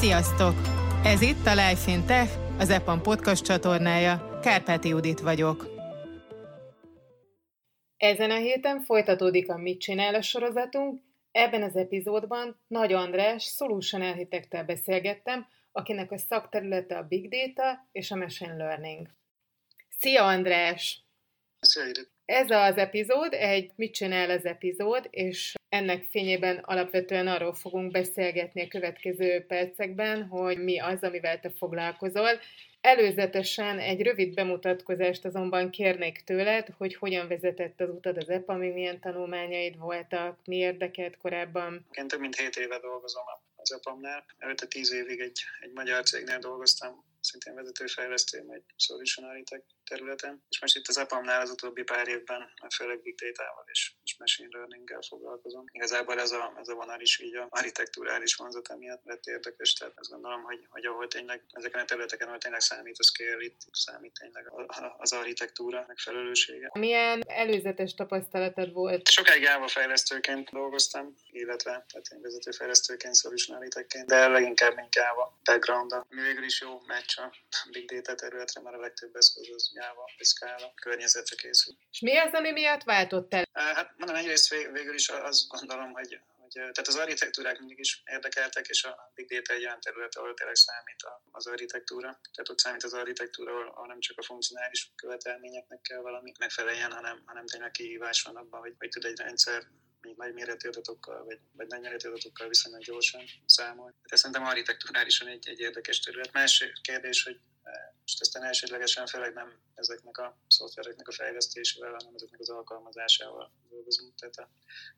Sziasztok! 0.00 0.54
Ez 1.04 1.20
itt 1.20 1.46
a 1.46 1.54
Life 1.54 1.90
in 1.90 2.06
Tech, 2.06 2.58
az 2.58 2.70
EPAM 2.70 3.02
podcast 3.02 3.44
csatornája. 3.44 4.38
Kárpáti 4.42 4.88
Judit 4.88 5.20
vagyok. 5.20 5.66
Ezen 7.96 8.30
a 8.30 8.36
héten 8.36 8.80
folytatódik 8.80 9.50
a 9.50 9.56
Mit 9.56 9.80
csinál 9.80 10.14
a 10.14 10.22
sorozatunk. 10.22 11.00
Ebben 11.30 11.62
az 11.62 11.76
epizódban 11.76 12.60
Nagy 12.66 12.92
András 12.92 13.44
Solution 13.44 14.02
Architect-tel 14.02 14.64
beszélgettem, 14.64 15.46
akinek 15.72 16.12
a 16.12 16.18
szakterülete 16.18 16.96
a 16.98 17.02
Big 17.02 17.28
Data 17.28 17.88
és 17.92 18.10
a 18.10 18.16
Machine 18.16 18.56
Learning. 18.56 19.08
Szia 19.98 20.24
András! 20.24 21.02
Szia 21.60 21.84
Judit! 21.84 22.17
Ez 22.28 22.50
az 22.50 22.76
epizód 22.76 23.32
egy 23.32 23.70
Mit 23.76 23.92
csinál 23.92 24.30
az 24.30 24.44
epizód, 24.44 25.08
és 25.10 25.54
ennek 25.68 26.04
fényében 26.10 26.56
alapvetően 26.56 27.26
arról 27.26 27.54
fogunk 27.54 27.90
beszélgetni 27.90 28.62
a 28.62 28.68
következő 28.68 29.44
percekben, 29.46 30.26
hogy 30.26 30.64
mi 30.64 30.78
az, 30.78 31.02
amivel 31.02 31.40
te 31.40 31.50
foglalkozol. 31.50 32.30
Előzetesen 32.80 33.78
egy 33.78 34.02
rövid 34.02 34.34
bemutatkozást 34.34 35.24
azonban 35.24 35.70
kérnék 35.70 36.24
tőled, 36.24 36.68
hogy 36.76 36.94
hogyan 36.94 37.28
vezetett 37.28 37.80
az 37.80 37.88
utad 37.88 38.16
az 38.16 38.28
EPA, 38.28 38.54
mi 38.54 38.68
milyen 38.68 39.00
tanulmányaid 39.00 39.78
voltak, 39.78 40.38
mi 40.44 40.56
érdekelt 40.56 41.16
korábban. 41.16 41.86
Én 41.90 42.08
több 42.08 42.20
mint 42.20 42.36
7 42.36 42.56
éve 42.56 42.78
dolgozom 42.78 43.24
az 43.56 43.72
EPAM-nál. 43.72 44.24
Előtte 44.38 44.66
10 44.66 44.92
évig 44.92 45.20
egy, 45.20 45.40
egy 45.60 45.72
magyar 45.72 46.02
cégnél 46.02 46.38
dolgoztam, 46.38 47.04
szintén 47.20 47.54
vezetőfejlesztő, 47.54 48.38
egy 48.38 48.62
solution 48.76 49.30
területen. 49.88 50.44
És 50.48 50.60
most 50.60 50.76
itt 50.76 50.88
az 50.88 50.98
EPAM-nál 50.98 51.40
az 51.40 51.50
utóbbi 51.50 51.82
pár 51.82 52.08
évben 52.08 52.52
főleg 52.76 53.02
big 53.02 53.14
data-val 53.14 53.64
és, 53.66 53.92
és 54.04 54.16
machine 54.18 54.48
learning-gel 54.52 55.02
foglalkozom. 55.08 55.64
Igazából 55.72 56.20
ez 56.20 56.30
a, 56.30 56.52
ez 56.60 56.68
a 56.68 56.74
vonal 56.74 57.00
is 57.00 57.20
így 57.20 57.36
a 57.36 57.46
architekturális 57.50 58.34
vonzat 58.34 58.76
miatt 58.78 59.04
lett 59.04 59.24
érdekes, 59.24 59.72
tehát 59.72 59.94
azt 59.96 60.10
gondolom, 60.10 60.42
hogy, 60.42 60.66
hogy 60.68 60.84
ahol 60.84 61.08
tényleg 61.08 61.42
ezeken 61.50 61.80
a 61.80 61.84
területeken, 61.84 62.26
ahol 62.26 62.38
tényleg 62.38 62.60
számít 62.60 62.98
a 62.98 63.02
scale, 63.02 63.44
itt 63.44 63.60
számít 63.72 64.18
tényleg 64.20 64.52
az 64.98 65.12
architektúra 65.12 65.84
megfelelősége. 65.86 66.70
Milyen 66.72 67.22
előzetes 67.26 67.94
tapasztalatod 67.94 68.72
volt? 68.72 69.08
Sokáig 69.08 69.42
Java 69.42 69.68
fejlesztőként 69.68 70.50
dolgoztam, 70.50 71.14
illetve 71.30 71.70
tehát 71.70 72.06
én 72.14 72.20
vezetőfejlesztőként, 72.20 73.16
solution 73.16 73.56
architektként, 73.56 74.06
de 74.06 74.28
leginkább 74.28 74.74
mint 74.74 74.94
Java 74.94 75.38
background 75.44 75.92
ami 75.92 76.22
végül 76.22 76.44
is 76.44 76.60
jó 76.60 76.80
match 76.86 77.20
a 77.20 77.32
big 77.70 77.90
data 77.90 78.14
területre, 78.14 78.60
mert 78.60 78.76
a 78.76 78.80
legtöbb 78.80 79.16
eszköz 79.16 79.50
az 79.54 79.70
Java, 79.78 80.04
Scala 80.18 80.72
környezetre 80.74 81.36
készül. 81.36 81.74
És 81.90 82.00
mi 82.00 82.16
az, 82.16 82.32
ami 82.32 82.50
miatt 82.50 82.82
váltott 82.82 83.34
el? 83.34 83.44
Hát 83.52 83.94
mondom, 83.96 84.16
egyrészt 84.16 84.48
végül 84.48 84.94
is 84.94 85.08
azt 85.08 85.48
gondolom, 85.48 85.92
hogy 85.92 86.20
hogy, 86.54 86.72
tehát 86.72 86.88
az 86.88 86.96
architektúrák 86.96 87.58
mindig 87.58 87.78
is 87.78 88.02
érdekeltek, 88.04 88.66
és 88.66 88.84
a 88.84 89.12
Big 89.14 89.28
Data 89.28 89.52
egy 89.52 89.64
olyan 89.64 89.80
terület, 89.80 90.16
ahol 90.16 90.34
tényleg 90.34 90.54
számít 90.54 91.02
az 91.30 91.46
architektúra. 91.46 92.20
Tehát 92.32 92.48
ott 92.48 92.58
számít 92.58 92.82
az 92.82 92.92
architektúra, 92.92 93.70
ahol 93.70 93.86
nem 93.86 94.00
csak 94.00 94.18
a 94.18 94.22
funkcionális 94.22 94.92
követelményeknek 94.96 95.80
kell 95.80 96.00
valami 96.00 96.32
megfeleljen, 96.38 96.92
hanem, 96.92 97.22
hanem 97.26 97.46
tényleg 97.46 97.70
kihívás 97.70 98.22
van 98.22 98.36
abban, 98.36 98.60
hogy, 98.60 98.74
hogy 98.78 98.88
tud 98.88 99.04
egy 99.04 99.18
rendszer 99.18 99.66
nagy 100.16 100.34
méretű 100.34 100.68
adatokkal, 100.68 101.24
vagy, 101.24 101.38
vagy 101.52 101.66
nagy 101.66 101.80
méretű 101.80 102.08
adatokkal 102.08 102.48
viszonylag 102.48 102.82
gyorsan 102.82 103.24
számol. 103.46 103.90
Tehát 103.90 104.16
szerintem 104.16 104.46
architektúrálisan 104.46 105.28
egy, 105.28 105.48
egy 105.48 105.60
érdekes 105.60 106.00
terület. 106.00 106.32
Más 106.32 106.72
kérdés, 106.82 107.22
hogy 107.22 107.40
most 108.18 108.34
aztán 108.34 108.48
elsődlegesen 108.48 109.06
főleg 109.06 109.32
nem 109.32 109.60
ezeknek 109.74 110.18
a 110.18 110.38
szoftvereknek 110.48 111.08
a 111.08 111.12
fejlesztésével, 111.12 111.92
hanem 111.92 112.14
ezeknek 112.14 112.40
az 112.40 112.48
alkalmazásával 112.48 113.52
dolgozunk. 113.68 114.14
Tehát 114.14 114.36
a, 114.36 114.50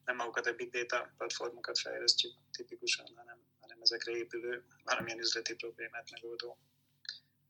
nem 0.04 0.16
magukat 0.16 0.46
a 0.46 0.52
big 0.52 0.70
data 0.70 1.12
platformokat 1.16 1.78
fejlesztjük 1.78 2.32
tipikusan, 2.50 3.06
hanem, 3.16 3.38
hanem 3.60 3.78
ezekre 3.82 4.12
épülő 4.12 4.64
valamilyen 4.84 5.18
üzleti 5.18 5.54
problémát 5.54 6.10
megoldó 6.10 6.58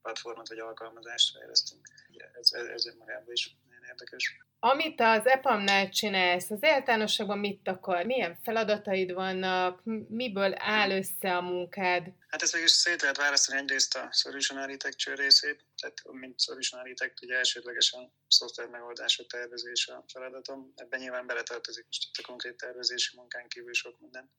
platformot 0.03 0.49
vagy 0.49 0.59
alkalmazást 0.59 1.37
fejlesztünk. 1.37 1.89
Ez, 2.33 2.53
ez, 2.53 2.67
ez 2.67 2.87
önmagában 2.87 3.33
is 3.33 3.57
nagyon 3.69 3.85
érdekes. 3.85 4.37
Amit 4.63 5.01
az 5.01 5.27
EPAM-nál 5.27 5.89
csinálsz, 5.89 6.51
az 6.51 6.65
általánosságban 6.65 7.39
mit 7.39 7.69
akar? 7.69 8.05
Milyen 8.05 8.39
feladataid 8.43 9.13
vannak? 9.13 9.81
Miből 10.09 10.55
áll 10.57 10.91
össze 10.91 11.37
a 11.37 11.41
munkád? 11.41 12.13
Hát 12.29 12.43
ezt 12.43 12.57
is 12.57 12.71
szét 12.71 13.01
lehet 13.01 13.17
választani 13.17 13.59
egyrészt 13.61 13.97
a 13.97 14.09
Solution 14.13 14.59
Architecture 14.59 15.17
részét, 15.17 15.65
tehát 15.81 16.03
mint 16.11 16.41
Solution 16.41 16.81
Architect 16.81 17.23
ugye 17.23 17.37
elsődlegesen 17.37 18.13
szoftver 18.29 18.67
megoldások 18.67 19.27
tervezés 19.27 19.89
a 19.89 20.05
feladatom. 20.13 20.73
Ebben 20.77 21.01
nyilván 21.01 21.27
beletartozik 21.27 21.85
most 21.87 22.05
itt 22.09 22.25
a 22.25 22.27
konkrét 22.27 22.57
tervezési 22.57 23.17
munkán 23.17 23.49
kívül 23.49 23.75
sok 23.75 24.01
minden. 24.01 24.31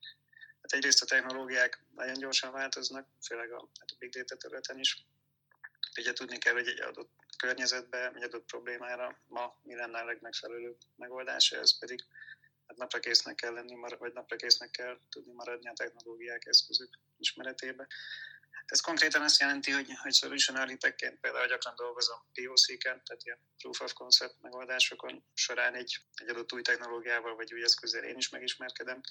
Hát 0.61 0.71
egyrészt 0.71 1.01
a 1.01 1.05
technológiák 1.05 1.83
nagyon 1.95 2.17
gyorsan 2.17 2.51
változnak, 2.51 3.07
főleg 3.27 3.51
a, 3.51 3.69
hát 3.79 3.89
a 3.91 3.95
big 3.99 4.11
data 4.11 4.35
területen 4.35 4.79
is. 4.79 5.05
Ugye 5.97 6.13
tudni 6.13 6.37
kell, 6.37 6.53
hogy 6.53 6.67
egy 6.67 6.81
adott 6.81 7.20
környezetbe, 7.41 8.11
egy 8.15 8.23
adott 8.23 8.45
problémára 8.45 9.17
ma 9.27 9.59
mi 9.61 9.75
lenne 9.75 9.99
a 9.99 10.05
legmegfelelőbb 10.05 10.77
megoldása, 10.95 11.57
ez 11.57 11.79
pedig 11.79 12.03
hát 12.67 12.77
napra 12.77 12.99
késznek 12.99 13.35
kell 13.35 13.53
lenni, 13.53 13.75
vagy 13.99 14.13
napra 14.13 14.35
késznek 14.35 14.71
kell 14.71 14.99
tudni 15.09 15.33
maradni 15.33 15.69
a 15.69 15.73
technológiák, 15.73 16.45
eszközök 16.45 16.89
ismeretébe. 17.17 17.87
Ez 18.65 18.79
konkrétan 18.79 19.21
azt 19.21 19.39
jelenti, 19.39 19.71
hogy, 19.71 19.87
hogy 20.01 20.13
solution 20.13 20.57
architektként 20.57 21.19
például 21.19 21.47
gyakran 21.47 21.75
dolgozom 21.75 22.19
POC-ken, 22.33 23.03
tehát 23.03 23.23
ilyen 23.23 23.39
proof 23.57 23.81
of 23.81 23.93
concept 23.93 24.41
megoldásokon 24.41 25.23
során 25.33 25.73
egy, 25.73 25.97
egy 26.15 26.29
adott 26.29 26.53
új 26.53 26.61
technológiával 26.61 27.35
vagy 27.35 27.53
új 27.53 27.63
eszközzel 27.63 28.03
én 28.03 28.17
is 28.17 28.29
megismerkedem, 28.29 29.01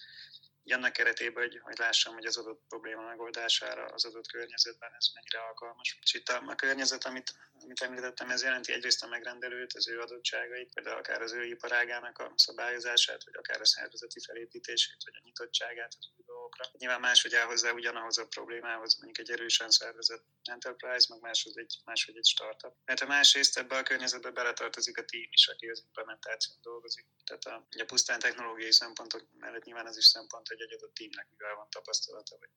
annak 0.65 0.93
keretében, 0.93 1.43
hogy, 1.43 1.59
hogy 1.62 1.78
lássam, 1.78 2.15
hogy 2.15 2.25
az 2.25 2.37
adott 2.37 2.65
probléma 2.69 3.03
megoldására 3.03 3.84
az 3.84 4.04
adott 4.04 4.26
környezetben 4.26 4.94
ez 4.98 5.06
mennyire 5.15 5.38
alkalmas. 5.38 5.98
És 6.03 6.15
itt 6.15 6.28
a, 6.28 6.43
a 6.47 6.54
környezet, 6.54 7.04
amit, 7.04 7.34
amit 7.62 7.82
említettem, 7.82 8.31
ez 8.31 8.43
jelenti 8.43 8.72
egyrészt 8.72 9.03
a 9.03 9.06
megrendelőt, 9.06 9.72
az 9.72 9.88
ő 9.88 10.00
adottságait, 10.00 10.72
például 10.75 10.97
akár 10.97 11.22
az 11.22 11.32
ő 11.32 11.44
iparágának 11.44 12.19
a 12.19 12.32
szabályozását, 12.37 13.25
vagy 13.25 13.37
akár 13.37 13.60
a 13.60 13.66
szervezeti 13.66 14.20
felépítését, 14.20 15.04
vagy 15.04 15.15
a 15.16 15.25
nyitottságát 15.25 15.97
az 15.99 16.09
dolgokra. 16.50 16.78
Nyilván 16.78 17.00
máshogy 17.00 17.34
áll 17.34 17.47
hozzá 17.47 17.71
ugyanahoz 17.71 18.19
a 18.19 18.27
problémához, 18.27 18.94
mondjuk 18.94 19.19
egy 19.19 19.31
erősen 19.34 19.71
szervezett 19.71 20.25
enterprise, 20.44 21.06
meg 21.09 21.21
máshogy 21.21 21.59
egy, 21.59 21.78
máshogy 21.84 22.16
egy 22.16 22.27
startup. 22.27 22.75
Mert 22.84 23.00
a 23.00 23.06
másrészt 23.06 23.59
ebbe 23.59 23.77
a 23.77 23.83
környezetbe 23.83 24.31
beletartozik 24.31 24.99
a 24.99 25.05
team 25.05 25.28
is, 25.31 25.49
aki 25.49 25.69
az 25.69 25.83
implementáción 25.87 26.56
dolgozik. 26.62 27.06
Tehát 27.25 27.44
a, 27.44 27.66
a 27.81 27.84
pusztán 27.84 28.19
technológiai 28.19 28.72
szempontok 28.72 29.28
mellett 29.38 29.65
nyilván 29.65 29.87
az 29.87 29.97
is 29.97 30.05
szempont, 30.05 30.49
hogy 30.49 30.61
egy 30.61 30.72
adott 30.72 30.94
teamnek 30.94 31.27
mivel 31.31 31.55
van 31.55 31.71
tapasztalata, 31.71 32.37
vagy 32.38 32.49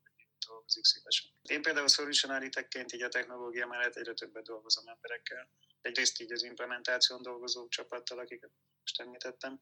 dolgozik 0.47 0.85
szívesen. 0.85 1.29
Én 1.41 1.61
például 1.61 1.87
solution 1.87 2.31
architektként 2.31 2.93
így 2.93 3.01
a 3.01 3.09
technológia 3.09 3.67
mellett 3.67 3.95
egyre 3.95 4.13
többet 4.13 4.43
dolgozom 4.43 4.87
emberekkel. 4.87 5.49
Egyrészt 5.81 6.19
így 6.21 6.31
az 6.31 6.43
implementáción 6.43 7.21
dolgozó 7.21 7.67
csapattal, 7.67 8.19
akiket 8.19 8.51
most 8.81 8.99
említettem. 8.99 9.57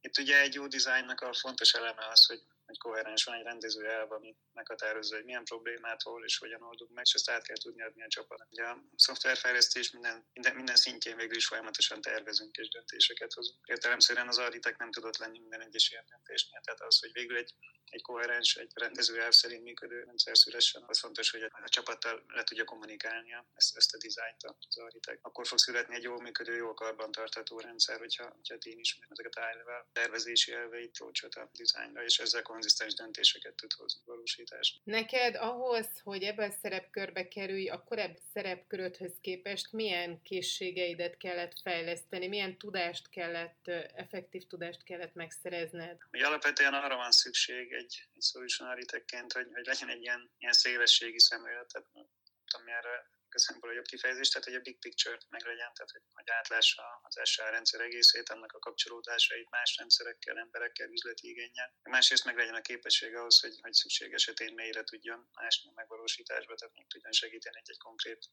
Itt 0.00 0.18
ugye 0.18 0.40
egy 0.40 0.54
jó 0.54 0.66
dizájnnak 0.66 1.20
a 1.20 1.32
fontos 1.32 1.72
eleme 1.72 2.06
az, 2.06 2.26
hogy 2.26 2.42
hogy 2.72 2.90
koherens, 2.90 3.24
van 3.24 3.34
egy 3.34 3.42
rendező 3.42 3.86
elv, 3.86 4.12
ami 4.12 4.36
meghatározza, 4.52 5.14
hogy 5.14 5.24
milyen 5.24 5.44
problémát 5.44 6.02
hol 6.02 6.24
és 6.24 6.38
hogyan 6.38 6.62
oldunk 6.62 6.90
meg, 6.92 7.04
és 7.06 7.14
ezt 7.14 7.30
át 7.30 7.46
kell 7.46 7.56
tudni 7.56 7.82
adni 7.82 8.02
a 8.02 8.08
csapatnak. 8.08 8.50
Ugye 8.50 8.64
a 8.64 8.82
szoftverfejlesztés 8.96 9.90
minden, 9.90 10.26
minden, 10.32 10.54
minden 10.56 10.76
szintjén 10.76 11.16
végül 11.16 11.36
is 11.36 11.46
folyamatosan 11.46 12.00
tervezünk 12.00 12.56
és 12.56 12.68
döntéseket 12.68 13.32
hozunk. 13.32 13.60
Értelemszerűen 13.66 14.28
az 14.28 14.38
architekt 14.38 14.78
nem 14.78 14.90
tudott 14.90 15.16
lenni 15.16 15.38
minden 15.38 15.60
egyes 15.60 15.90
ilyen 15.90 16.04
döntésnél, 16.08 16.60
tehát 16.64 16.80
az, 16.80 17.00
hogy 17.00 17.12
végül 17.12 17.36
egy, 17.36 17.54
egy 17.92 18.02
koherens, 18.02 18.56
egy 18.56 18.70
rendező 18.74 19.20
elv 19.20 19.32
szerint 19.32 19.62
működő 19.62 20.02
rendszer 20.02 20.38
szülessen, 20.38 20.82
az 20.86 20.98
fontos, 20.98 21.30
hogy 21.30 21.42
a 21.42 21.68
csapattal 21.68 22.24
le 22.28 22.44
tudja 22.44 22.64
kommunikálni 22.64 23.34
ezt, 23.54 23.76
ezt 23.76 23.94
a 23.94 23.98
dizájnt 23.98 24.42
az 24.42 24.78
architekt. 24.78 25.18
Akkor 25.22 25.46
fog 25.46 25.58
születni 25.58 25.94
egy 25.94 26.02
jól 26.02 26.20
működő, 26.20 26.56
jól 26.56 26.74
karbantartató 26.74 27.60
rendszer, 27.60 27.98
hogyha, 27.98 28.24
hogyha 28.24 28.54
én 28.54 28.78
ismerem 28.78 29.10
ezeket 29.12 29.34
a 29.34 29.46
high 29.46 29.62
tervezési 29.92 30.52
elveit, 30.52 30.98
a 30.98 31.48
dizájnra, 31.52 32.04
és 32.04 32.18
ezzel 32.18 32.42
konzisztens 32.42 32.94
döntéseket 32.94 33.54
tud 33.54 33.72
hozni 33.72 34.00
valósításra. 34.04 34.80
Neked 34.84 35.34
ahhoz, 35.34 35.86
hogy 36.02 36.22
ebben 36.22 36.50
a 36.50 36.54
szerepkörbe 36.62 37.28
kerülj, 37.28 37.68
a 37.68 37.82
korábbi 37.82 38.18
szerepkörödhöz 38.32 39.12
képest 39.20 39.72
milyen 39.72 40.22
készségeidet 40.22 41.16
kellett 41.16 41.60
fejleszteni, 41.62 42.28
milyen 42.28 42.58
tudást 42.58 43.08
kellett, 43.08 43.68
effektív 43.94 44.46
tudást 44.46 44.84
kellett 44.84 45.14
megszerezned? 45.14 45.96
Ugye 46.12 46.26
alapvetően 46.26 46.74
arra 46.74 46.96
van 46.96 47.10
szükség 47.10 47.72
egy, 47.82 47.94
egy 48.16 48.22
solution 48.22 48.68
architektként, 48.68 49.32
hogy, 49.32 49.48
hogy 49.52 49.66
legyen 49.66 49.88
egy 49.88 50.02
ilyen, 50.02 50.22
ilyen 50.38 50.52
szélességi 50.52 51.20
szemlélet, 51.20 51.68
tehát 51.72 51.88
nem 51.92 52.06
tudom, 52.50 52.68
erre 52.68 53.10
szempontból 53.38 53.70
a 53.70 53.74
jobb 53.74 53.92
kifejezés, 53.92 54.28
tehát 54.28 54.48
hogy 54.48 54.54
a 54.60 54.66
big 54.68 54.78
picture 54.78 55.18
meglegyen, 55.28 55.72
tehát 55.74 55.90
hogy, 55.90 56.02
hogy 56.12 56.30
átlássa 56.30 56.82
az 57.02 57.20
SR 57.30 57.50
rendszer 57.50 57.80
egészét, 57.80 58.28
annak 58.28 58.52
a 58.52 58.58
kapcsolódásait 58.58 59.50
más 59.50 59.76
rendszerekkel, 59.78 60.38
emberekkel, 60.38 60.90
üzleti 60.90 61.28
igényel. 61.28 61.74
Másrészt 61.82 62.24
meg 62.24 62.36
legyen 62.36 62.54
a 62.54 62.60
képesség 62.60 63.14
ahhoz, 63.14 63.40
hogy, 63.40 63.58
hogy 63.60 63.72
szükség 63.72 64.12
esetén 64.12 64.54
mélyre 64.54 64.82
tudjon 64.82 65.28
ásni 65.34 65.70
a 65.70 65.72
megvalósításba, 65.74 66.54
tehát 66.54 66.74
még 66.74 66.86
tudjon 66.86 67.12
segíteni 67.12 67.56
egy, 67.58 67.70
egy 67.70 67.78
konkrét 67.78 68.30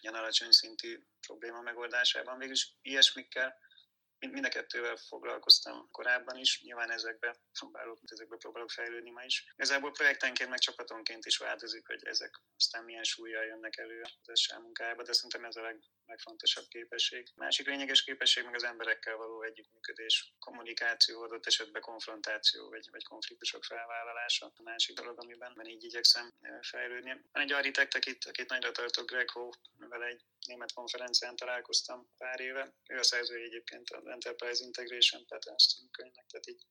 ilyen 0.00 0.14
alacsony 0.14 0.50
szintű 0.50 1.02
probléma 1.20 1.60
megoldásában. 1.60 2.38
Végülis 2.38 2.76
ilyesmikkel 2.82 3.58
mind 4.18 4.44
a 4.44 4.48
kettővel 4.48 4.96
foglalkoztam 4.96 5.88
korábban 5.90 6.36
is, 6.36 6.62
nyilván 6.62 6.90
ezekbe 6.90 7.36
próbálok, 7.58 7.98
ezekbe 8.06 8.36
próbálok 8.36 8.70
fejlődni 8.70 9.10
ma 9.10 9.24
is. 9.24 9.52
Igazából 9.54 9.92
projektenként, 9.92 10.50
meg 10.50 10.58
csapatonként 10.58 11.26
is 11.26 11.36
változik, 11.36 11.86
hogy 11.86 12.06
ezek 12.06 12.40
aztán 12.56 12.84
milyen 12.84 13.04
súlyjal 13.04 13.44
jönnek 13.44 13.76
elő 13.76 14.02
az 14.22 14.40
SA 14.40 14.60
munkájába, 14.60 15.02
de 15.02 15.12
szerintem 15.12 15.44
ez 15.44 15.56
a 15.56 15.62
leg, 15.62 15.82
legfontosabb 16.06 16.66
képesség. 16.68 17.28
Másik 17.34 17.66
lényeges 17.66 18.02
képesség 18.04 18.44
meg 18.44 18.54
az 18.54 18.64
emberekkel 18.64 19.16
való 19.16 19.42
együttműködés, 19.42 20.34
kommunikáció, 20.38 21.22
adott 21.22 21.46
esetben 21.46 21.82
konfrontáció, 21.82 22.68
vagy, 22.68 22.88
vagy 22.90 23.04
konfliktusok 23.04 23.64
felvállalása. 23.64 24.52
A 24.56 24.62
másik 24.62 24.96
dolog, 24.96 25.18
amiben 25.18 25.66
így 25.66 25.84
igyekszem 25.84 26.34
fejlődni. 26.60 27.10
Van 27.32 27.42
egy 27.42 27.52
architekt, 27.52 27.94
akit, 27.94 28.24
akit 28.24 28.48
nagyra 28.48 28.70
tartok, 28.70 29.10
Greg 29.10 29.30
Ho, 29.30 29.48
vele 29.76 30.06
egy 30.06 30.24
német 30.48 30.72
konferencián 30.72 31.36
találkoztam 31.36 32.10
pár 32.16 32.40
éve. 32.40 32.74
Ő 32.86 32.98
a 32.98 33.02
szerzője 33.02 33.44
egyébként 33.44 33.90
az 33.90 34.06
Enterprise 34.06 34.64
Integration 34.64 35.26
Patterns 35.26 35.76
könyvnek, 35.90 36.26
tehát 36.26 36.46
így 36.46 36.66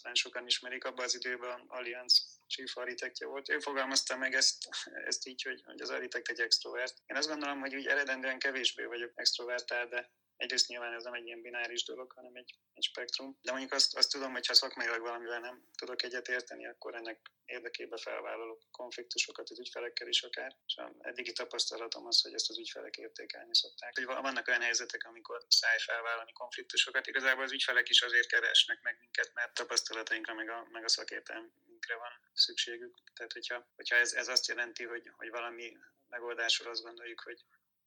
talán 0.00 0.14
sokan 0.14 0.46
ismerik, 0.46 0.84
abban 0.84 1.04
az 1.04 1.14
időben 1.14 1.64
Allianz 1.66 2.40
chief 2.46 2.76
architektja 2.76 3.28
volt. 3.28 3.48
Ő 3.48 3.58
fogalmazta 3.58 4.16
meg 4.16 4.34
ezt, 4.34 4.68
ezt 5.06 5.26
így, 5.26 5.42
hogy, 5.42 5.62
hogy 5.64 5.80
az 5.80 5.90
architekt 5.90 6.28
egy 6.28 6.40
extrovert. 6.40 7.02
Én 7.06 7.16
azt 7.16 7.28
gondolom, 7.28 7.60
hogy 7.60 7.74
úgy 7.74 7.86
eredendően 7.86 8.38
kevésbé 8.38 8.84
vagyok 8.84 9.12
extrovertál, 9.14 9.88
de 9.88 10.10
egyrészt 10.36 10.68
nyilván 10.68 10.92
ez 10.92 11.02
nem 11.02 11.14
egy 11.14 11.26
ilyen 11.26 11.42
bináris 11.42 11.84
dolog, 11.84 12.12
hanem 12.12 12.34
egy, 12.34 12.54
egy 12.74 12.82
spektrum. 12.82 13.38
De 13.42 13.50
mondjuk 13.50 13.72
azt, 13.72 13.96
azt 13.96 14.10
tudom, 14.10 14.32
hogy 14.32 14.46
ha 14.46 14.54
szakmailag 14.54 15.00
valamivel 15.00 15.40
nem 15.40 15.68
tudok 15.76 16.02
egyet 16.02 16.28
érteni, 16.28 16.66
akkor 16.66 16.94
ennek 16.94 17.30
érdekébe 17.44 17.96
felvállalok 17.96 18.62
konfliktusokat 18.70 19.50
az 19.50 19.58
ügyfelekkel 19.58 20.08
is 20.08 20.22
akár. 20.22 20.56
És 20.66 20.76
a 20.76 20.92
eddigi 20.98 21.32
tapasztalatom 21.32 22.06
az, 22.06 22.22
hogy 22.22 22.34
ezt 22.34 22.50
az 22.50 22.58
ügyfelek 22.58 22.96
értékelni 22.96 23.54
szokták. 23.54 23.94
Hogy 23.94 24.04
vannak 24.04 24.48
olyan 24.48 24.60
helyzetek, 24.60 25.04
amikor 25.04 25.44
száj 25.48 25.78
felvállalni 25.78 26.32
konfliktusokat. 26.32 27.06
Igazából 27.06 27.44
az 27.44 27.52
ügyfelek 27.52 27.88
is 27.88 28.02
azért 28.02 28.28
keresnek 28.28 28.82
meg 28.82 28.96
minket, 29.00 29.30
mert 29.34 29.54
tapasztalatainkra, 29.54 30.34
meg 30.34 30.48
a, 30.48 30.66
meg 30.70 30.84
a 30.84 30.88
szakértelmünkre 30.88 31.96
van 31.96 32.12
szükségük. 32.32 32.96
Tehát, 33.14 33.32
hogyha, 33.32 33.66
hogyha 33.76 33.96
ez, 33.96 34.12
ez 34.12 34.28
azt 34.28 34.46
jelenti, 34.46 34.84
hogy, 34.84 35.10
hogy 35.16 35.30
valami 35.30 35.76
megoldásról 36.08 36.70
azt 36.70 36.82
gondoljuk, 36.82 37.20
hogy 37.20 37.44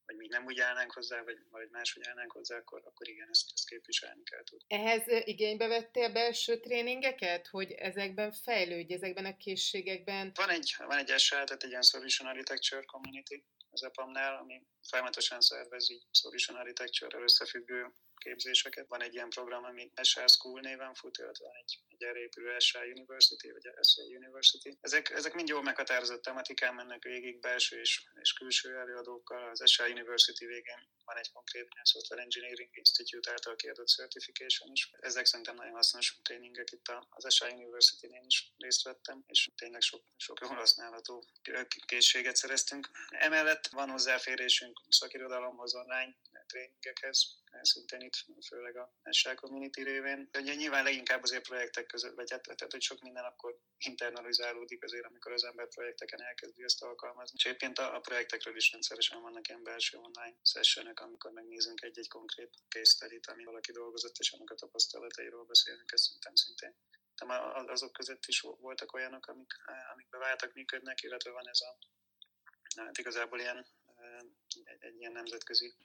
vagy 0.10 0.18
mi 0.18 0.28
nem 0.28 0.46
úgy 0.46 0.60
állnánk 0.60 0.92
hozzá, 0.92 1.24
vagy, 1.24 1.38
vagy 1.50 1.70
máshogy 1.70 2.08
állnánk 2.08 2.32
hozzá, 2.32 2.58
akkor, 2.58 2.82
akkor 2.86 3.08
igen, 3.08 3.28
ezt, 3.30 3.50
ezt 3.54 3.68
képviselni 3.68 4.24
kell 4.24 4.44
tudni. 4.44 4.66
Ehhez 4.68 5.04
igénybe 5.08 5.68
vettél 5.68 6.12
belső 6.12 6.60
tréningeket, 6.60 7.48
hogy 7.48 7.72
ezekben 7.72 8.32
fejlődj, 8.32 8.94
ezekben 8.94 9.26
a 9.26 9.38
készségekben? 9.38 10.32
Van 10.36 10.50
egy, 10.50 10.76
van 10.78 10.98
egy 10.98 11.20
SL, 11.20 11.34
tehát 11.34 11.64
egy 11.64 11.70
ilyen 11.70 11.82
Solution 11.82 12.28
Architecture 12.28 12.84
Community 12.86 13.44
az 13.70 13.84
EPAM-nál, 13.84 14.38
ami 14.38 14.68
folyamatosan 14.90 15.42
szervez 15.42 15.90
így 15.92 16.06
Solution 16.12 16.58
Architecture-rel 16.58 17.24
összefüggő 17.24 17.94
képzéseket. 18.20 18.88
Van 18.88 19.02
egy 19.02 19.14
ilyen 19.14 19.30
program, 19.30 19.64
ami 19.64 19.92
SR 20.02 20.30
School 20.30 20.60
néven 20.60 20.94
fut, 20.94 21.18
illetve 21.18 21.46
egy, 21.62 21.80
egy 21.88 22.04
erre 22.04 22.20
épülő 22.20 22.60
SR 22.60 22.84
University, 22.96 23.52
vagy 23.52 23.70
SR 23.82 24.16
University. 24.22 24.78
Ezek, 24.82 25.10
ezek 25.10 25.34
mind 25.34 25.48
jól 25.48 25.64
meghatározott 25.64 26.22
tematikán 26.22 26.76
mennek 26.76 27.04
végig, 27.04 27.40
belső 27.40 27.80
és, 27.80 28.04
és 28.22 28.34
külső 28.34 28.78
előadókkal. 28.78 29.50
Az 29.50 29.72
SR 29.72 29.90
University 29.90 30.46
végén 30.46 30.88
van 31.06 31.18
egy 31.18 31.32
konkrét 31.32 31.68
Software 31.84 32.22
Engineering 32.22 32.70
Institute 32.72 33.32
által 33.32 33.56
kiadott 33.56 33.88
certification 33.88 34.72
is. 34.72 34.90
Ezek 35.00 35.26
szerintem 35.26 35.56
nagyon 35.56 35.74
hasznos 35.74 36.18
tréningek 36.22 36.72
itt 36.72 36.92
az 37.10 37.34
SR 37.34 37.52
University-nél 37.54 38.24
is 38.26 38.54
részt 38.58 38.84
vettem, 38.84 39.24
és 39.28 39.50
tényleg 39.56 39.82
sok, 39.82 40.04
sok 40.18 40.40
jól 40.42 40.56
használható 40.56 41.26
készséget 41.86 42.36
szereztünk. 42.36 42.90
Emellett 43.10 43.68
van 43.68 43.90
hozzáférésünk 43.90 44.82
szakirodalomhoz, 44.90 45.76
online 45.76 46.16
tréningekhez, 46.48 47.39
szintén 47.64 48.02
itt, 48.02 48.16
főleg 48.48 48.78
a 48.78 48.94
SL 49.10 49.34
Community 49.34 49.82
révén. 49.84 50.30
Ugye 50.38 50.54
nyilván 50.54 50.84
leginkább 50.84 51.24
azért 51.24 51.48
projektek 51.48 51.86
között, 51.86 52.16
vagy 52.16 52.32
hát, 52.32 52.42
tehát, 52.42 52.72
hogy 52.72 52.82
sok 52.82 53.02
minden 53.02 53.24
akkor 53.24 53.60
internalizálódik 53.78 54.84
azért, 54.84 55.06
amikor 55.06 55.32
az 55.32 55.44
ember 55.44 55.68
projekteken 55.68 56.22
elkezdi 56.22 56.64
ezt 56.64 56.84
alkalmazni. 56.84 57.38
És 57.38 57.46
egyébként 57.46 57.78
a, 57.80 57.96
a 57.96 58.00
projektekről 58.00 58.56
is 58.56 58.72
rendszeresen 58.72 59.22
vannak 59.22 59.48
ilyen 59.48 59.64
belső 59.64 59.98
online 59.98 60.38
sessionek, 60.44 61.00
amikor 61.00 61.32
megnézünk 61.32 61.82
egy-egy 61.82 62.08
konkrét 62.08 62.54
case 62.70 62.92
study 62.92 63.20
ami 63.28 63.44
valaki 63.44 63.72
dolgozott, 63.72 64.18
és 64.18 64.32
annak 64.32 64.50
a 64.50 64.56
tapasztalatairól 64.56 65.46
beszélünk, 65.46 65.92
ez 65.92 66.02
szerintem 66.02 66.36
szintén 66.36 66.76
azok 67.68 67.94
között 67.94 68.26
is 68.26 68.40
voltak 68.40 68.94
olyanok, 68.94 69.28
amik, 69.28 69.54
amik 69.94 70.10
beváltak, 70.10 70.54
működnek, 70.54 71.04
illetve 71.04 71.32
van 71.32 71.48
ez 71.50 71.62
a 71.62 71.78
hát 72.76 72.98
igazából 72.98 73.40
ilyen 73.40 73.66
egy, 74.66 74.78
egy 74.80 74.96
ilyen 75.00 75.12
nemzetközi 75.12 75.76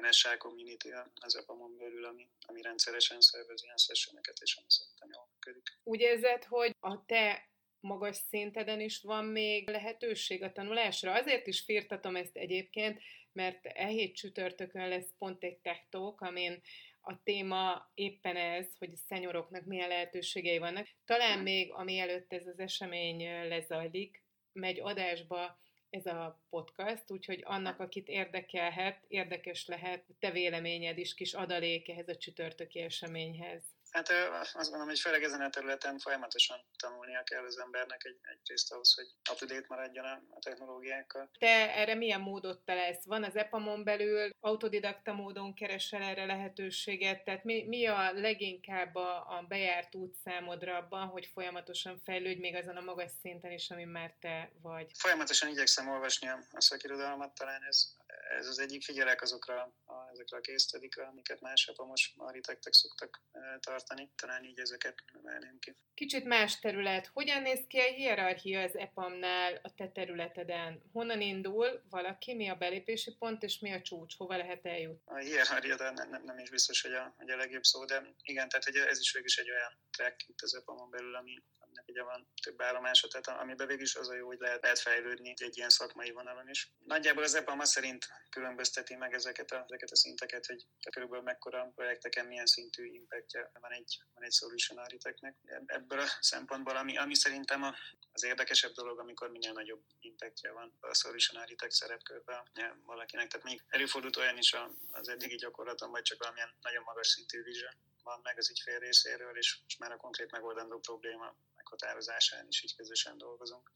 NSA 0.00 0.36
community 0.36 0.88
az 1.14 1.36
EPAM-on 1.36 1.76
belül, 1.76 2.04
ami, 2.04 2.28
ami 2.46 2.62
rendszeresen 2.62 3.20
szervez 3.20 3.62
ilyen 3.62 3.76
sessioneket, 3.76 4.36
és 4.40 4.56
ami 4.56 4.66
szerintem 4.68 5.08
jól 5.12 5.28
működik. 5.32 5.78
Úgy 5.82 6.00
érzed, 6.00 6.44
hogy 6.44 6.76
a 6.80 7.04
te 7.04 7.50
magas 7.80 8.16
szinteden 8.16 8.80
is 8.80 9.00
van 9.02 9.24
még 9.24 9.68
lehetőség 9.68 10.42
a 10.42 10.52
tanulásra. 10.52 11.12
Azért 11.12 11.46
is 11.46 11.60
firtatom 11.60 12.16
ezt 12.16 12.36
egyébként, 12.36 13.00
mert 13.32 13.66
e 13.66 13.86
hét 13.86 14.16
csütörtökön 14.16 14.88
lesz 14.88 15.14
pont 15.18 15.44
egy 15.44 15.58
tech 15.58 15.80
talk, 15.90 16.20
amin 16.20 16.62
a 17.00 17.22
téma 17.22 17.90
éppen 17.94 18.36
ez, 18.36 18.66
hogy 18.78 18.92
a 18.92 18.96
szenyoroknak 19.08 19.64
milyen 19.64 19.88
lehetőségei 19.88 20.58
vannak. 20.58 20.88
Talán 21.04 21.38
még, 21.38 21.72
ami 21.72 21.98
előtt 21.98 22.32
ez 22.32 22.46
az 22.46 22.58
esemény 22.58 23.48
lezajlik, 23.48 24.24
megy 24.52 24.80
adásba 24.80 25.60
ez 25.90 26.06
a 26.06 26.40
podcast, 26.50 27.10
úgyhogy 27.10 27.42
annak, 27.44 27.80
akit 27.80 28.08
érdekelhet, 28.08 29.04
érdekes 29.08 29.66
lehet 29.66 30.04
te 30.18 30.30
véleményed 30.30 30.98
is, 30.98 31.14
kis 31.14 31.32
adalék 31.32 31.88
ehhez 31.88 32.08
a 32.08 32.16
csütörtöki 32.16 32.80
eseményhez. 32.80 33.75
Hát 33.90 34.10
azt 34.38 34.54
gondolom, 34.54 34.86
hogy 34.88 35.00
főleg 35.00 35.22
ezen 35.22 35.40
a 35.40 35.50
területen 35.50 35.98
folyamatosan 35.98 36.58
tanulnia 36.78 37.22
kell 37.22 37.44
az 37.44 37.58
embernek 37.58 38.04
egy, 38.04 38.18
egyrészt 38.22 38.72
ahhoz, 38.72 38.94
hogy 38.94 39.06
up-to-date 39.32 39.66
maradjon 39.68 40.04
a, 40.04 40.38
technológiákkal. 40.40 41.30
Te 41.38 41.74
erre 41.74 41.94
milyen 41.94 42.20
módot 42.20 42.64
találsz? 42.64 43.04
Van 43.04 43.24
az 43.24 43.36
EPAMon 43.36 43.84
belül, 43.84 44.30
autodidakta 44.40 45.12
módon 45.12 45.54
keresel 45.54 46.02
erre 46.02 46.24
lehetőséget, 46.24 47.24
tehát 47.24 47.44
mi, 47.44 47.64
mi 47.64 47.86
a 47.86 48.12
leginkább 48.12 48.94
a, 48.94 49.16
a 49.16 49.44
bejárt 49.48 49.94
út 49.94 50.14
számodra 50.24 50.76
abban, 50.76 51.06
hogy 51.06 51.26
folyamatosan 51.26 52.00
fejlődj 52.04 52.40
még 52.40 52.54
azon 52.54 52.76
a 52.76 52.80
magas 52.80 53.10
szinten 53.20 53.52
is, 53.52 53.70
ami 53.70 53.84
már 53.84 54.14
te 54.20 54.52
vagy? 54.62 54.90
Folyamatosan 54.98 55.48
igyekszem 55.48 55.88
olvasni 55.88 56.28
a 56.28 56.60
szakirodalmat, 56.60 57.34
talán 57.34 57.62
ez, 57.68 57.94
ez 58.38 58.46
az 58.46 58.58
egyik 58.58 58.84
figyelek 58.84 59.22
azokra 59.22 59.74
a, 59.84 60.10
ezekre 60.12 60.36
a 60.36 60.40
késztedikre, 60.40 61.04
amiket 61.04 61.40
más 61.40 61.66
EPAMos 61.66 62.14
architektek 62.16 62.72
szoktak 62.72 63.22
tartani 63.60 63.96
tartani, 63.96 64.10
talán 64.16 64.44
így 64.44 64.58
ezeket 64.58 65.04
emelném 65.14 65.58
ki. 65.58 65.76
Kicsit 65.94 66.24
más 66.24 66.58
terület. 66.58 67.10
Hogyan 67.12 67.42
néz 67.42 67.60
ki 67.68 67.78
a 67.78 67.92
hierarchia 67.92 68.60
az 68.62 68.76
EPAM-nál 68.76 69.60
a 69.62 69.74
te 69.74 69.88
területeden? 69.88 70.82
Honnan 70.92 71.20
indul 71.20 71.82
valaki, 71.90 72.34
mi 72.34 72.48
a 72.48 72.54
belépési 72.54 73.16
pont, 73.18 73.42
és 73.42 73.58
mi 73.58 73.72
a 73.72 73.82
csúcs? 73.82 74.16
Hova 74.16 74.36
lehet 74.36 74.66
eljutni? 74.66 75.14
A 75.14 75.16
hierarchia, 75.16 75.76
de 75.76 75.90
nem, 75.90 76.22
nem 76.24 76.38
is 76.38 76.50
biztos, 76.50 76.82
hogy 76.82 76.92
a, 76.92 77.14
hogy 77.16 77.30
a 77.30 77.36
legjobb 77.36 77.64
szó, 77.64 77.84
de 77.84 78.14
igen, 78.22 78.48
tehát 78.48 78.88
ez 78.88 79.00
is 79.00 79.12
végül 79.12 79.28
is 79.28 79.36
egy 79.36 79.50
olyan 79.50 79.78
track 79.90 80.28
itt 80.28 80.40
az 80.40 80.54
EPAM-on 80.54 80.90
belül, 80.90 81.14
ami, 81.14 81.42
ugye 81.86 82.02
van 82.02 82.28
több 82.42 82.62
állomása, 82.62 83.08
tehát 83.08 83.40
amiben 83.40 83.66
végül 83.66 83.82
is 83.82 83.94
az 83.94 84.08
a 84.08 84.14
jó, 84.14 84.26
hogy 84.26 84.38
lehet, 84.40 84.62
lehet 84.62 84.78
fejlődni 84.78 85.34
egy 85.36 85.56
ilyen 85.56 85.68
szakmai 85.68 86.10
vonalon 86.10 86.48
is. 86.48 86.70
Nagyjából 86.84 87.22
az 87.22 87.34
EPAM 87.34 87.64
szerint 87.64 88.08
különbözteti 88.30 88.94
meg 88.94 89.14
ezeket 89.14 89.50
a, 89.50 89.62
ezeket 89.64 89.90
a 89.90 89.96
szinteket, 89.96 90.46
hogy 90.46 90.66
körülbelül 90.90 91.24
mekkora 91.24 91.72
projekteken 91.74 92.26
milyen 92.26 92.46
szintű 92.46 92.84
impactja 92.84 93.50
van 93.60 93.72
egy, 93.72 94.02
van 94.14 94.24
egy 94.24 94.32
solution 94.32 94.78
architectnek. 94.78 95.36
Ebből 95.66 96.00
a 96.00 96.06
szempontból, 96.20 96.76
ami, 96.76 96.96
ami 96.96 97.14
szerintem 97.14 97.62
a, 97.62 97.74
az 98.12 98.24
érdekesebb 98.24 98.72
dolog, 98.72 98.98
amikor 98.98 99.30
minél 99.30 99.52
nagyobb 99.52 99.82
impactja 100.00 100.52
van 100.52 100.76
a 100.80 100.94
solution 100.94 101.42
architect 101.42 101.72
szerepkörben 101.72 102.42
valakinek. 102.84 103.28
Tehát 103.28 103.46
még 103.46 103.62
előfordult 103.68 104.16
olyan 104.16 104.38
is 104.38 104.56
az 104.90 105.08
eddigi 105.08 105.36
gyakorlatom, 105.36 105.90
vagy 105.90 106.02
csak 106.02 106.18
valamilyen 106.18 106.54
nagyon 106.60 106.82
magas 106.82 107.06
szintű 107.06 107.42
vision 107.42 107.74
van 108.06 108.20
meg 108.22 108.38
az 108.38 108.50
ügyfél 108.50 108.78
részéről, 108.78 109.36
és, 109.36 109.58
és 109.66 109.76
már 109.76 109.92
a 109.92 109.96
konkrét 109.96 110.30
megoldandó 110.30 110.78
probléma 110.78 111.36
meghatározásán 111.66 112.46
is 112.48 112.62
így 112.62 112.76
közösen 112.76 113.18
dolgozunk. 113.18 113.72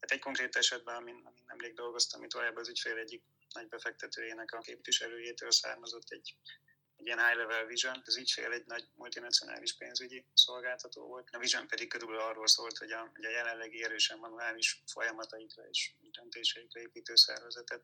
Tehát 0.00 0.10
egy 0.10 0.18
konkrét 0.18 0.56
esetben, 0.56 0.94
amin, 0.94 1.22
amin 1.24 1.44
nemrég 1.46 1.74
dolgoztam, 1.74 2.22
itt 2.22 2.32
valójában 2.32 2.60
az 2.60 2.68
ügyfél 2.68 2.96
egyik 2.96 3.22
nagy 3.52 3.68
befektetőjének 3.68 4.52
a 4.52 4.58
képviselőjétől 4.58 5.50
származott 5.50 6.10
egy 6.10 6.36
egy 6.96 7.06
ilyen 7.06 7.26
high-level 7.26 7.64
vision. 7.64 8.02
Az 8.06 8.16
ügyfél 8.16 8.52
egy 8.52 8.66
nagy 8.66 8.88
multinacionális 8.94 9.76
pénzügyi 9.76 10.26
szolgáltató 10.34 11.06
volt. 11.06 11.28
A 11.32 11.38
vision 11.38 11.66
pedig 11.66 11.88
körülbelül 11.88 12.22
arról 12.22 12.46
szólt, 12.46 12.78
hogy 12.78 12.90
a, 12.90 13.10
hogy 13.14 13.24
a 13.24 13.30
jelenlegi 13.30 13.84
erősen 13.84 14.18
manuális 14.18 14.82
folyamataikra 14.86 15.68
és 15.68 15.92
döntéseikre 16.00 16.80
építő 16.80 17.14
szervezetet 17.14 17.82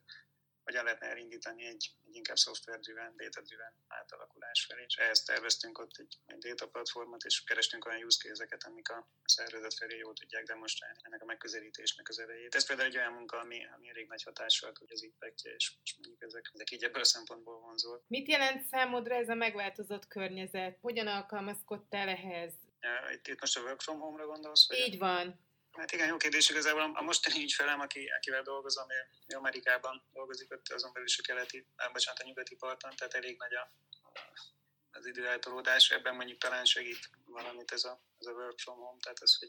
hogyan 0.71 0.85
lehetne 0.85 1.07
elindítani 1.07 1.65
egy, 1.67 1.85
egy 2.07 2.15
inkább 2.15 2.37
szoftver-driven, 2.37 3.17
data-driven 3.17 3.75
átalakulás 3.89 4.65
felé. 4.69 4.85
És 4.87 4.97
ehhez 4.97 5.23
terveztünk 5.23 5.79
ott 5.79 5.97
egy, 5.99 6.19
egy 6.27 6.39
data 6.39 6.69
platformot, 6.69 7.25
és 7.25 7.43
kerestünk 7.45 7.87
olyan 7.87 8.05
use 8.05 8.29
case 8.29 8.57
amik 8.67 8.89
a 8.89 9.09
szervezet 9.25 9.75
felé 9.75 9.97
jól 9.97 10.15
tudják 10.15 10.45
demonstrálni 10.45 10.99
ennek 11.03 11.23
a 11.23 11.25
megközelítésnek 11.25 12.09
az 12.09 12.19
elejét. 12.19 12.55
Ez 12.55 12.67
például 12.67 12.89
egy 12.89 12.97
olyan 12.97 13.13
munka, 13.13 13.39
ami, 13.39 13.67
ami 13.77 13.89
elég 13.89 14.07
nagy 14.09 14.23
hatással 14.23 14.73
tud 14.73 14.91
az 14.91 15.03
impactje, 15.03 15.55
és, 15.55 15.73
és 15.83 15.95
mondjuk 15.99 16.23
ezek, 16.23 16.51
ezek 16.53 16.71
így 16.71 16.85
ebből 16.85 17.03
a 17.03 17.05
szempontból 17.05 17.59
vonzol. 17.61 18.05
Mit 18.07 18.29
jelent 18.29 18.67
számodra 18.67 19.15
ez 19.15 19.29
a 19.29 19.35
megváltozott 19.35 20.07
környezet? 20.07 20.79
Hogyan 20.81 21.07
alkalmazkodtál 21.07 22.09
ehhez? 22.09 22.53
Itt, 23.13 23.27
itt 23.27 23.41
most 23.41 23.57
a 23.57 23.61
work 23.61 23.81
from 23.81 23.99
home-ra 23.99 24.27
gondolsz? 24.27 24.67
Így 24.87 24.99
van. 24.99 25.49
Hát 25.73 25.93
igen, 25.93 26.09
jó 26.09 26.17
kérdés. 26.17 26.51
Igazából 26.51 26.91
a 26.95 27.03
mostani 27.03 27.43
ügyfelem, 27.43 27.81
aki, 27.81 28.07
akivel 28.07 28.43
dolgozom, 28.43 28.87
ő 29.27 29.37
Amerikában 29.37 30.03
dolgozik, 30.13 30.53
ott 30.53 30.69
azon 30.69 30.93
belül 30.93 31.09
is 31.09 31.19
a 31.19 31.23
keleti, 31.23 31.67
bocsánat, 31.93 32.21
a 32.21 32.25
nyugati 32.25 32.57
parton, 32.57 32.97
tehát 32.97 33.15
elég 33.15 33.39
nagy 33.39 33.55
a, 33.55 33.71
az 34.91 35.07
időeltolódás. 35.07 35.91
Ebben 35.91 36.15
mondjuk 36.15 36.39
talán 36.39 36.65
segít 36.65 37.11
valamit 37.25 37.73
ez 37.73 37.85
a, 37.85 38.03
ez 38.19 38.27
a 38.27 38.33
work 38.33 38.59
from 38.59 38.79
home, 38.79 38.99
tehát 39.01 39.23
ez, 39.23 39.37
hogy 39.39 39.49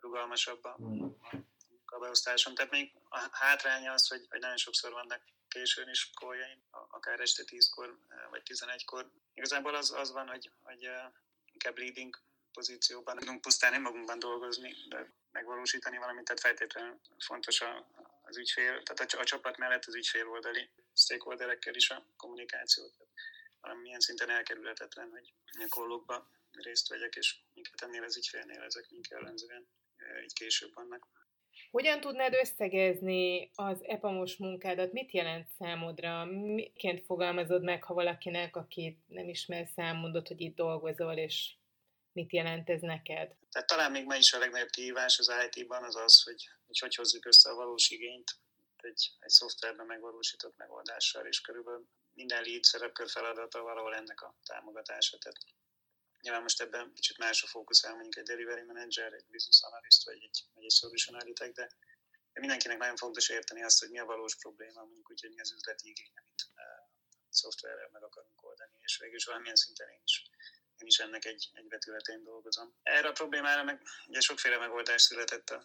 rugalmasabb 0.00 0.64
a, 0.64 0.78
a 1.84 1.98
beosztásom. 1.98 2.54
Tehát 2.54 2.70
még 2.70 2.92
a 3.08 3.28
hátránya 3.30 3.92
az, 3.92 4.08
hogy, 4.08 4.26
hogy 4.28 4.40
nagyon 4.40 4.56
sokszor 4.56 4.92
vannak 4.92 5.22
későn 5.48 5.88
is 5.88 6.10
koljaim, 6.14 6.62
akár 6.70 7.20
este 7.20 7.42
10-kor 7.46 7.98
vagy 8.30 8.42
11-kor. 8.44 9.10
Igazából 9.34 9.74
az, 9.74 9.90
az 9.90 10.12
van, 10.12 10.28
hogy, 10.28 10.50
hogy 10.62 10.88
inkább 11.52 11.78
leading 11.78 12.20
pozícióban 12.52 13.16
tudunk 13.16 13.40
pusztán 13.40 13.80
magunkban 13.80 14.18
dolgozni, 14.18 14.74
de 14.88 15.12
megvalósítani 15.44 15.98
valamit, 15.98 16.24
tehát 16.24 16.40
feltétlenül 16.40 17.00
fontos 17.18 17.60
a, 17.60 17.86
az 18.22 18.36
ügyfél, 18.38 18.82
tehát 18.82 19.12
a, 19.12 19.20
a 19.20 19.24
csapat 19.24 19.56
mellett 19.56 19.84
az 19.84 19.94
ügyfél 19.94 20.28
oldali 20.28 20.68
stakeholderekkel 20.94 21.74
is 21.74 21.90
a 21.90 22.06
kommunikáció. 22.16 22.84
Tehát 22.84 23.12
valamilyen 23.60 24.00
szinten 24.00 24.30
elkerülhetetlen, 24.30 25.10
hogy 25.10 25.32
a 25.52 25.66
kollókba 25.68 26.30
részt 26.52 26.88
vegyek, 26.88 27.14
és 27.14 27.36
minket 27.54 27.82
ennél 27.82 28.02
az 28.02 28.16
ügyfélnél 28.16 28.62
ezek 28.62 28.90
mink 28.90 29.08
jellemzően 29.08 29.66
így 30.22 30.32
később 30.32 30.74
vannak. 30.74 31.08
Hogyan 31.70 32.00
tudnád 32.00 32.34
összegezni 32.34 33.50
az 33.54 33.84
EPAMOS 33.84 34.36
munkádat? 34.36 34.92
Mit 34.92 35.12
jelent 35.12 35.46
számodra? 35.58 36.24
Miként 36.24 37.04
fogalmazod 37.04 37.62
meg, 37.62 37.82
ha 37.82 37.94
valakinek, 37.94 38.56
akit 38.56 38.98
nem 39.06 39.28
ismer 39.28 39.66
szám, 39.66 39.96
mondod, 39.96 40.28
hogy 40.28 40.40
itt 40.40 40.56
dolgozol, 40.56 41.12
és 41.12 41.54
mit 42.14 42.32
jelent 42.32 42.68
ez 42.70 42.80
neked? 42.80 43.34
Tehát 43.50 43.68
talán 43.68 43.90
még 43.90 44.04
ma 44.04 44.16
is 44.16 44.32
a 44.32 44.38
legnagyobb 44.38 44.70
kihívás 44.70 45.18
az 45.18 45.32
IT-ban 45.50 45.84
az 45.84 45.96
az, 45.96 46.22
hogy 46.22 46.48
hogy, 46.66 46.78
hogy 46.78 46.94
hozzuk 46.94 47.26
össze 47.26 47.50
a 47.50 47.54
valós 47.54 47.90
igényt 47.90 48.36
egy, 48.76 49.10
egy 49.18 49.30
szoftverben 49.30 49.86
megvalósított 49.86 50.56
megoldással, 50.56 51.26
és 51.26 51.40
körülbelül 51.40 51.88
minden 52.12 52.42
lead 52.42 52.62
szerepkör 52.62 53.08
feladata 53.10 53.62
valahol 53.62 53.94
ennek 53.94 54.20
a 54.22 54.36
támogatása. 54.44 55.18
Tehát 55.18 55.38
nyilván 56.20 56.42
most 56.42 56.60
ebben 56.60 56.92
kicsit 56.94 57.18
más 57.18 57.42
a 57.42 57.46
fókusz 57.46 57.86
mondjuk 57.86 58.16
egy 58.16 58.24
delivery 58.24 58.62
manager, 58.62 59.12
egy 59.12 59.26
business 59.30 59.62
analyst, 59.62 60.04
vagy 60.04 60.22
egy, 60.22 60.44
vagy 60.54 60.64
egy 60.64 60.70
solution 60.70 61.14
architect, 61.14 61.54
de, 61.54 61.66
de 62.32 62.40
mindenkinek 62.40 62.78
nagyon 62.78 62.96
fontos 62.96 63.28
érteni 63.28 63.62
azt, 63.62 63.80
hogy 63.80 63.90
mi 63.90 63.98
a 63.98 64.04
valós 64.04 64.36
probléma, 64.36 64.80
mondjuk 64.80 65.10
úgy, 65.10 65.20
hogy 65.20 65.34
mi 65.34 65.40
az 65.40 65.52
üzleti 65.52 65.88
igény, 65.88 66.12
amit 66.14 66.42
uh, 66.54 66.62
szoftverrel 67.28 67.88
meg 67.92 68.02
akarunk 68.02 68.42
oldani, 68.42 68.78
és 68.80 68.98
végül 68.98 69.16
is 69.16 69.24
valamilyen 69.24 69.56
szinten 69.56 69.88
én 69.88 70.02
is 70.04 70.22
én 70.78 70.86
is 70.86 70.98
ennek 70.98 71.24
egy, 71.24 71.50
egy 71.52 71.68
vetületén 71.68 72.24
dolgozom. 72.24 72.74
Erre 72.82 73.08
a 73.08 73.12
problémára 73.12 73.62
meg 73.62 73.82
ugye 74.06 74.20
sokféle 74.20 74.58
megoldás 74.58 75.02
született 75.02 75.50
a, 75.50 75.64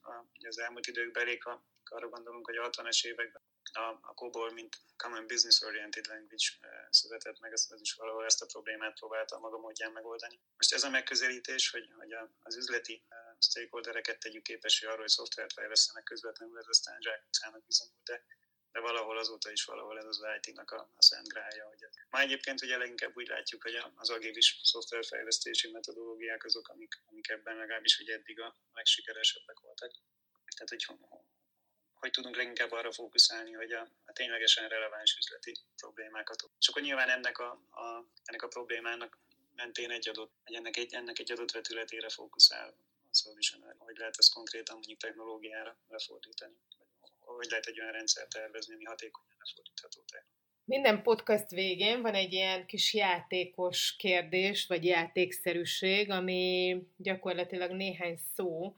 a, 0.00 0.26
az 0.48 0.58
elmúlt 0.58 0.86
időkben, 0.86 1.22
elég 1.22 1.42
ha 1.42 1.64
arra 1.84 2.08
gondolunk, 2.08 2.46
hogy 2.46 2.56
a 2.56 2.70
60-es 2.70 3.06
években 3.06 3.42
a, 3.72 3.98
a 4.00 4.14
COBOL, 4.14 4.52
mint 4.52 4.80
Common 4.96 5.26
Business 5.26 5.60
Oriented 5.60 6.06
Language 6.06 6.46
született 6.90 7.40
meg, 7.40 7.52
az, 7.52 7.68
az 7.70 7.80
is 7.80 7.94
valahol 7.94 8.24
ezt 8.24 8.42
a 8.42 8.46
problémát 8.46 8.98
próbálta 8.98 9.38
maga 9.38 9.58
módján 9.58 9.92
megoldani. 9.92 10.40
Most 10.56 10.72
ez 10.72 10.82
a 10.82 10.90
megközelítés, 10.90 11.70
hogy, 11.70 11.90
hogy 11.96 12.12
a, 12.12 12.30
az 12.42 12.56
üzleti 12.56 13.02
stakeholdereket 13.38 14.18
tegyük 14.18 14.42
képessé 14.42 14.86
arról, 14.86 14.98
hogy 14.98 15.08
szoftvert 15.08 15.52
fejlesztenek 15.52 16.04
közvetlenül, 16.04 16.58
ez 16.58 16.68
aztán 16.68 17.00
zsákutcának 17.00 17.64
bizonyul, 17.64 18.00
de 18.04 18.24
de 18.76 18.82
valahol 18.82 19.18
azóta 19.18 19.50
is 19.50 19.64
valahol 19.64 19.98
ez 19.98 20.04
az 20.04 20.20
IT-nak 20.40 20.70
a, 20.70 20.90
a 20.96 21.02
szent 21.02 21.28
grája. 21.28 21.66
Hogy 21.66 21.78
Ma 22.10 22.20
egyébként 22.20 22.62
ugye 22.62 22.76
leginkább 22.76 23.16
úgy 23.16 23.26
látjuk, 23.26 23.62
hogy 23.62 23.74
az 23.94 24.10
agilis 24.10 24.60
szoftverfejlesztési 24.62 25.70
metodológiák 25.70 26.44
azok, 26.44 26.68
amik, 26.68 27.02
amik 27.10 27.28
ebben 27.28 27.56
legalábbis 27.56 27.96
hogy 27.96 28.08
eddig 28.08 28.40
a 28.40 28.56
legsikeresebbek 28.72 29.58
voltak. 29.60 29.92
Tehát, 30.56 30.68
hogy 30.68 30.98
hogy 31.94 32.10
tudunk 32.10 32.36
leginkább 32.36 32.72
arra 32.72 32.92
fókuszálni, 32.92 33.52
hogy 33.52 33.72
a, 33.72 33.88
a 34.04 34.12
ténylegesen 34.12 34.68
releváns 34.68 35.16
üzleti 35.18 35.56
problémákat. 35.76 36.50
És 36.58 36.68
akkor 36.68 36.82
nyilván 36.82 37.08
ennek 37.08 37.38
a, 37.38 37.50
a, 37.70 38.04
ennek 38.24 38.42
a 38.42 38.48
problémának 38.48 39.18
mentén 39.54 39.90
egy 39.90 40.08
adott, 40.08 40.32
vagy 40.44 40.54
ennek 40.54 40.76
egy, 40.76 40.94
ennek 40.94 41.18
egy 41.18 41.32
adott 41.32 41.50
vetületére 41.50 42.08
fókuszál 42.08 42.68
a 43.10 43.14
solution, 43.14 43.74
hogy 43.78 43.96
lehet 43.96 44.18
ezt 44.18 44.32
konkrétan 44.32 44.74
mondjuk 44.74 44.98
technológiára 44.98 45.78
lefordítani 45.88 46.56
hogy 47.34 47.46
lehet 47.48 47.66
egy 47.66 47.80
olyan 47.80 47.92
rendszer 47.92 48.26
tervezni, 48.26 48.74
ami 48.74 48.84
hatékonyan 48.84 49.36
lefordítható 49.38 50.00
te. 50.12 50.26
Minden 50.64 51.02
podcast 51.02 51.50
végén 51.50 52.02
van 52.02 52.14
egy 52.14 52.32
ilyen 52.32 52.66
kis 52.66 52.94
játékos 52.94 53.96
kérdés, 53.96 54.66
vagy 54.66 54.84
játékszerűség, 54.84 56.10
ami 56.10 56.76
gyakorlatilag 56.96 57.70
néhány 57.70 58.16
szó, 58.34 58.76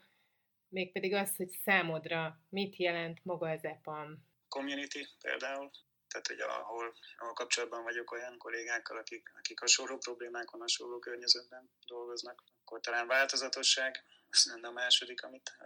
mégpedig 0.68 1.14
az, 1.14 1.36
hogy 1.36 1.48
számodra 1.64 2.40
mit 2.48 2.76
jelent 2.76 3.24
maga 3.24 3.50
az 3.50 3.64
EPAM. 3.64 4.26
Community 4.48 5.06
például, 5.22 5.70
tehát 6.08 6.26
hogy 6.26 6.40
ahol, 6.40 6.94
ahol 7.18 7.32
kapcsolatban 7.32 7.82
vagyok 7.82 8.10
olyan 8.10 8.38
kollégákkal, 8.38 8.96
akik, 8.96 9.32
akik 9.38 9.60
hasonló 9.60 9.98
problémákon, 9.98 10.60
hasonló 10.60 10.98
környezetben 10.98 11.70
dolgoznak, 11.86 12.44
akkor 12.64 12.80
talán 12.80 13.06
változatosság, 13.06 14.04
ez 14.30 14.44
lenne 14.44 14.68
a 14.68 14.72
második, 14.72 15.22
amit, 15.22 15.56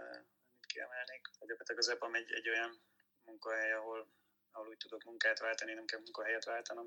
kiemelnék. 0.72 1.22
Gyakorlatilag 1.48 1.80
az 1.84 1.88
EPAM 1.94 2.14
egy, 2.14 2.30
egy 2.38 2.48
olyan 2.52 2.72
munkahely, 3.28 3.72
ahol, 3.72 4.00
ahol 4.52 4.68
úgy 4.68 4.76
tudok 4.84 5.02
munkát 5.04 5.38
váltani, 5.38 5.72
nem 5.72 5.84
kell 5.84 6.00
munkahelyet 6.00 6.44
váltanom. 6.44 6.86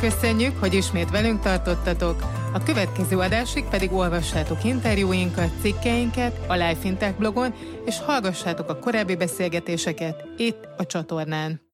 Köszönjük, 0.00 0.58
hogy 0.58 0.74
ismét 0.74 1.10
velünk 1.10 1.40
tartottatok. 1.42 2.22
A 2.52 2.62
következő 2.62 3.18
adásig 3.18 3.64
pedig 3.68 3.92
olvassátok 3.92 4.64
interjúinkat, 4.64 5.60
cikkeinket 5.60 6.34
a 6.48 6.54
Life 6.54 6.80
Fintech 6.80 7.18
blogon, 7.18 7.54
és 7.86 7.98
hallgassátok 7.98 8.68
a 8.68 8.78
korábbi 8.78 9.16
beszélgetéseket 9.16 10.24
itt 10.36 10.64
a 10.76 10.86
csatornán. 10.86 11.66